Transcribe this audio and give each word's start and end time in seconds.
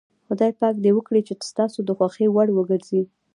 خدای 0.27 0.51
پاک 0.59 0.75
دې 0.83 0.91
وکړي 0.93 1.21
چې 1.27 1.33
ستاسو 1.51 1.79
د 1.83 1.89
خوښې 1.97 2.27
وړ 2.35 2.47
وګرځي. 2.53 3.01